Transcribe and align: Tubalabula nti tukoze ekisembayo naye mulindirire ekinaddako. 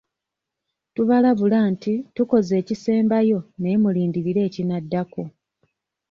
Tubalabula 0.95 1.59
nti 1.71 1.93
tukoze 2.15 2.53
ekisembayo 2.61 3.39
naye 3.61 3.77
mulindirire 3.83 4.41
ekinaddako. 4.47 5.23